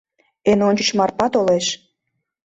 [0.49, 1.65] Эн ончыч Марпа толеш.